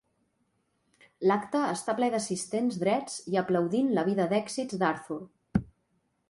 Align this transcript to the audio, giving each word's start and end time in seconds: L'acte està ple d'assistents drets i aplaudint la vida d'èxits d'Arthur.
L'acte 1.31 1.61
està 1.73 1.95
ple 1.99 2.09
d'assistents 2.15 2.79
drets 2.85 3.19
i 3.35 3.39
aplaudint 3.43 3.93
la 3.99 4.07
vida 4.09 4.27
d'èxits 4.33 4.81
d'Arthur. 4.85 5.21